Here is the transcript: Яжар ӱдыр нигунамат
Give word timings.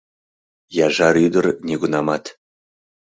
Яжар 0.85 1.15
ӱдыр 1.25 1.45
нигунамат 1.67 2.25